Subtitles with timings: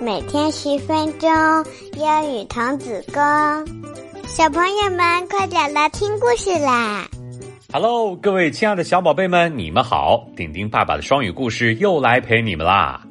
[0.00, 1.30] 每天十分钟
[1.94, 3.22] 英语童子功，
[4.26, 7.08] 小朋友们快点来听故事啦
[7.72, 10.26] ！Hello，各位亲爱的小宝贝们，你们好！
[10.36, 13.02] 丁丁爸爸的双语故事又来陪你们啦。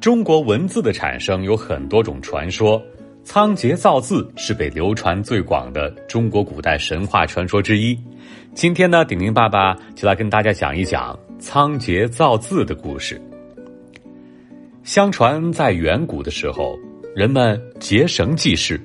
[0.00, 2.80] 中国文字的产生有很多种传说，
[3.24, 7.98] 仓颉造字是被流传最广的中国古代神话传说之一。
[8.54, 13.20] 今天呢，丁丁爸爸就来跟大家讲一讲仓颉造字的故事。
[14.82, 16.76] 相传，在远古的时候，
[17.14, 18.80] 人们结绳记事。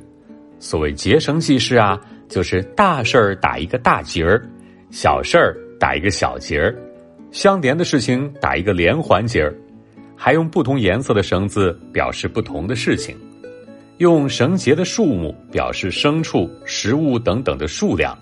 [0.59, 4.45] 所谓结绳记事啊，就是大事儿打一个大结儿，
[4.91, 6.75] 小事儿打一个小结儿，
[7.31, 9.55] 相连的事情打一个连环结儿，
[10.17, 13.17] 还用不同颜色的绳子表示不同的事情，
[13.97, 18.17] 用绳结的数目表示牲畜、食物等等的数量。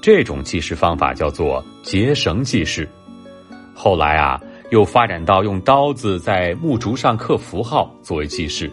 [0.00, 2.88] 这种记事方法叫做结绳记事。
[3.74, 4.40] 后来啊。
[4.72, 8.70] 又发展到用刀子在木竹上刻符号作为记事。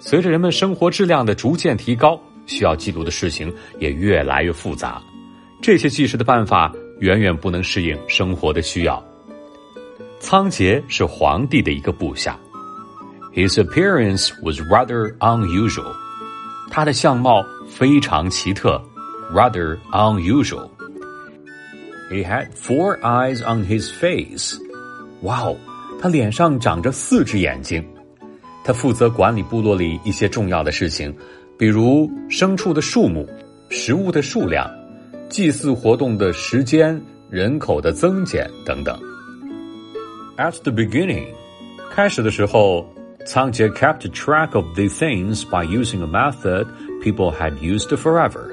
[0.00, 5.02] 随着人们生活质量的逐渐提高，需要记录的事情也越来越复杂。
[5.60, 9.04] 这些记事的办法远远不能适应生活的需要。
[10.18, 12.38] 仓颉是皇帝的一个部下
[13.34, 15.92] ，His appearance was rather unusual。
[16.70, 18.82] 他的相貌非常奇特
[19.30, 20.70] ，rather unusual。
[22.10, 24.58] He had four eyes on his face。
[25.22, 25.56] 哇哦，
[26.00, 27.84] 他脸上长着四只眼睛，
[28.64, 31.14] 他负责管理部落里一些重要的事情，
[31.58, 33.28] 比如牲畜的数目、
[33.68, 34.70] 食物的数量、
[35.28, 38.96] 祭祀活动的时间、人口的增减等等。
[40.36, 41.26] At the beginning，
[41.90, 42.86] 开始的时候，
[43.26, 46.66] 仓颉 kept track of these things by using a method
[47.02, 48.46] people had used forever,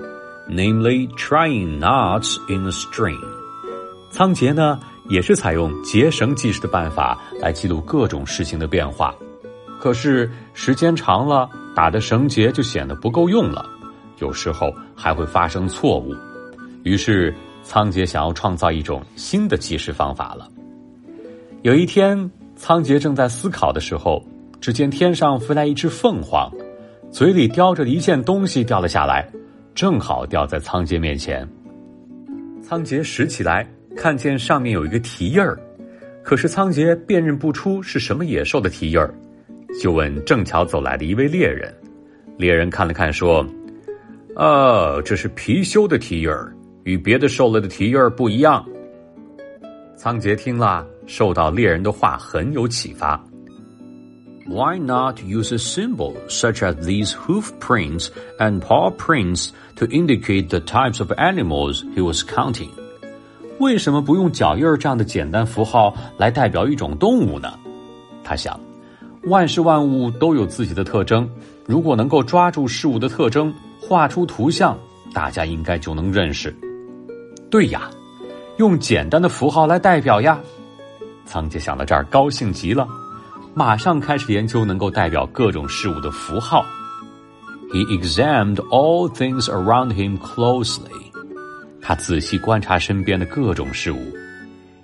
[0.49, 3.19] namely trying knots in a string。
[4.09, 4.79] 仓颉呢？
[5.07, 9.13] 也是采用结绳记事的办法来记录各种事情的变化，
[9.79, 13.65] 可是时间长了，打的绳结就显得不够用了，
[14.19, 16.13] 有时候还会发生错误。
[16.83, 20.49] 于是仓颉想要创造一种新的记事方法了。
[21.61, 24.23] 有一天，仓颉正在思考的时候，
[24.59, 26.51] 只见天上飞来一只凤凰，
[27.11, 29.27] 嘴里叼着一件东西掉了下来，
[29.75, 31.47] 正好掉在仓颉面前。
[32.63, 33.67] 仓颉拾起来。
[33.95, 35.57] 看见上面有一个蹄印儿，
[36.23, 39.13] 可是仓颉辨认不出是什么野兽的蹄印儿，
[39.81, 41.73] 就问正巧走来的一位猎人。
[42.37, 43.45] 猎人看了看，说
[44.35, 48.65] ：“啊，这是貔貅的蹄印儿，与别的兽类的蹄印儿不一样。”
[49.95, 53.19] 仓颉听了，受到猎人的话很有启发。
[54.47, 60.59] Why not use a symbol such as these hoof prints and paw prints to indicate the
[60.59, 62.69] types of animals he was counting?
[63.59, 67.53] 为什么不用脚印儿这样的简单符号来代表一种动物呢？
[68.23, 68.59] 他想，
[69.23, 71.29] 万事万物都有自己的特征，
[71.65, 74.77] 如果能够抓住事物的特征，画出图像，
[75.13, 76.53] 大家应该就能认识。
[77.49, 77.89] 对呀，
[78.57, 80.39] 用简单的符号来代表呀！
[81.25, 82.87] 仓颉想到这儿，高兴极了，
[83.53, 86.65] 马上开始研究能够代表各种事物的符号。
[87.71, 91.04] He examined all things around him closely.
[91.84, 93.98] 他仔细观察身边的各种事物。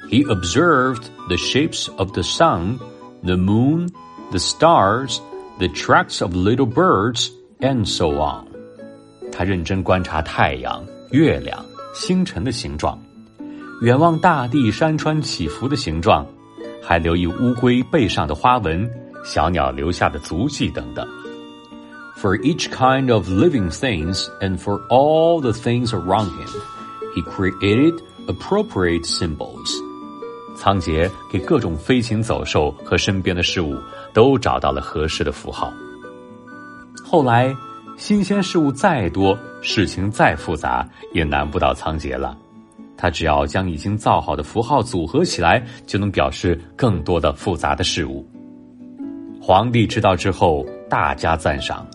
[0.08, 2.78] He observed the shapes of the sun,
[3.22, 3.88] the moon,
[4.30, 5.18] the stars,
[5.58, 7.28] the tracks of little birds,
[7.60, 8.46] and so on.
[9.32, 12.98] 他认真观察太阳、月亮、星辰的形状，
[13.82, 16.26] 远望大地山川起伏的形状，
[16.82, 18.88] 还留意乌龟背上的花纹、
[19.24, 21.06] 小鸟留下的足迹等等。
[22.16, 26.48] For each kind of living things and for all the things around him.
[27.13, 29.69] He created appropriate symbols.
[30.55, 33.75] 仓颉给各种飞禽走兽和身边的事物
[34.13, 35.73] 都找到了合适的符号。
[37.03, 37.55] 后来，
[37.97, 42.37] 新鲜事物再多，事情再复杂，也难不到仓颉了。
[42.95, 48.25] 他只要将已经造好的符号组合起来，就能表示更多的复杂的事物。
[49.41, 51.87] 皇帝知道之后，大加赞赏，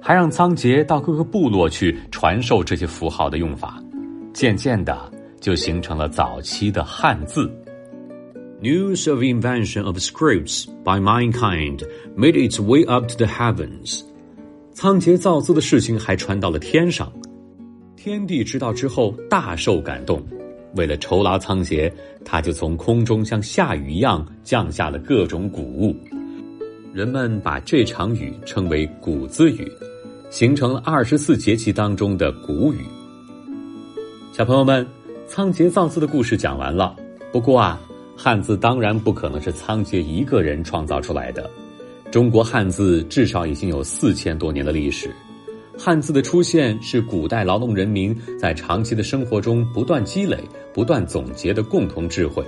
[0.00, 3.80] 还让仓颉到各个部落去传授这些符号的用法。
[4.38, 4.96] 渐渐的，
[5.40, 7.50] 就形成了早期的汉字。
[8.62, 11.84] News of invention of scripts by mankind
[12.16, 14.02] made its way up to the heavens。
[14.72, 17.12] 仓颉造字的事情还传到了天上，
[17.96, 20.24] 天帝知道之后大受感动。
[20.76, 21.92] 为了酬劳仓颉，
[22.24, 25.96] 他就从空中像下雨一样降下了各种谷物。
[26.92, 29.68] 人们把这场雨称为“谷子雨”，
[30.30, 32.86] 形成了二十四节气当中的谷雨。
[34.38, 34.86] 小朋友们，
[35.26, 36.94] 仓颉造字的故事讲完了。
[37.32, 37.80] 不过啊，
[38.16, 41.50] 汉字当然不可能是仓颉一个人创造出来的。
[42.12, 45.12] 中国汉字至少已经有四千多年的历史。
[45.76, 50.38] 汉字的出现是古代劳动人民在长期的生活中不断积累、
[50.72, 52.44] 不断总结的共同智慧。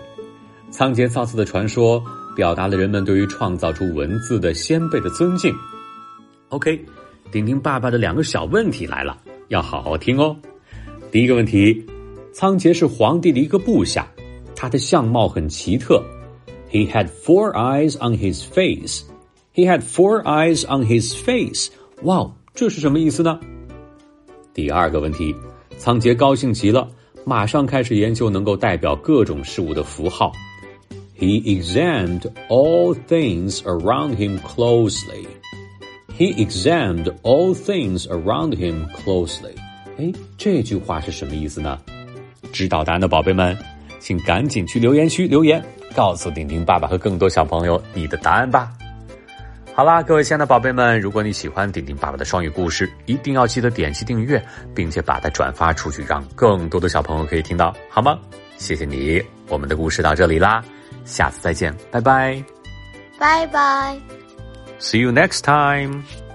[0.70, 2.00] 仓颉造字的传说
[2.37, 5.52] 表达了人们对于创造出文字的先辈的尊敬。
[6.50, 6.84] OK，
[7.32, 10.37] 丁丁爸爸的两个小问题来了，要好好听哦。
[11.12, 11.86] 第一个问题，
[12.33, 14.12] 仓颉是皇帝的一个部下，
[14.56, 16.04] 他的相貌很奇特。
[16.69, 19.01] He had four eyes on his face.
[19.54, 21.69] He had four eyes on his face.
[22.04, 22.30] 哇！
[22.54, 23.39] 这是什么意思呢？
[24.54, 25.36] 第二个问题，
[25.77, 26.89] 仓颉高兴极了，
[27.25, 30.31] 马上开始研究能够代表各种事物的符号。
[31.18, 35.25] He examined all things around him closely.
[36.18, 39.56] He examined all things around him closely.
[40.00, 41.79] 哎，这句话是什么意思呢？
[42.52, 43.55] 知道答案的宝贝们，
[43.99, 45.62] 请赶紧去留言区留言，
[45.94, 48.73] 告诉丁丁爸爸和更多小朋友你的答案吧。
[49.75, 54.43] 好啦，各位亲爱的宝贝们，如果你喜欢丁丁爸爸的双语故事，一定要记得点击订阅，
[54.75, 58.19] 并且把它转发出去，让更多的小朋友可以听到，好吗？
[58.56, 60.64] 谢谢你，我们的故事到这里啦，
[61.05, 62.43] 下次再见，拜拜，
[63.19, 63.99] 拜拜
[64.81, 66.30] ，See you next time。